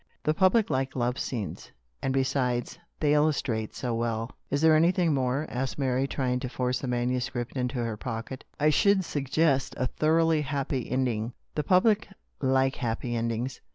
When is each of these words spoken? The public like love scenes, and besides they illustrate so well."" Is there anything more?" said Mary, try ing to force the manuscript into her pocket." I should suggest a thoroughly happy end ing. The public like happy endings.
The 0.23 0.33
public 0.33 0.71
like 0.71 0.95
love 0.95 1.19
scenes, 1.19 1.71
and 2.01 2.11
besides 2.11 2.79
they 2.99 3.13
illustrate 3.13 3.75
so 3.75 3.93
well."" 3.93 4.31
Is 4.49 4.59
there 4.61 4.75
anything 4.75 5.13
more?" 5.13 5.45
said 5.53 5.77
Mary, 5.77 6.07
try 6.07 6.31
ing 6.31 6.39
to 6.39 6.49
force 6.49 6.79
the 6.79 6.87
manuscript 6.87 7.55
into 7.55 7.75
her 7.75 7.97
pocket." 7.97 8.43
I 8.59 8.71
should 8.71 9.05
suggest 9.05 9.75
a 9.77 9.85
thoroughly 9.85 10.41
happy 10.41 10.89
end 10.89 11.07
ing. 11.09 11.33
The 11.53 11.63
public 11.63 12.07
like 12.41 12.77
happy 12.77 13.15
endings. 13.15 13.61